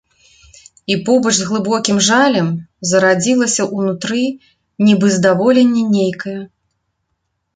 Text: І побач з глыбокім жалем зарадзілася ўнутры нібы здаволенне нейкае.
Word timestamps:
І 0.93 0.93
побач 1.07 1.31
з 1.39 1.43
глыбокім 1.49 1.97
жалем 2.07 2.47
зарадзілася 2.91 3.67
ўнутры 3.77 4.23
нібы 4.87 5.07
здаволенне 5.17 5.83
нейкае. 5.97 6.37